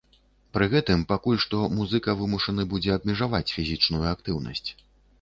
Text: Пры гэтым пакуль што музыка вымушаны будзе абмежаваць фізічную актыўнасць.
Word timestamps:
Пры 0.55 0.67
гэтым 0.71 1.03
пакуль 1.11 1.37
што 1.43 1.61
музыка 1.81 2.17
вымушаны 2.23 2.67
будзе 2.75 2.91
абмежаваць 2.99 3.47
фізічную 3.55 4.05
актыўнасць. 4.19 4.69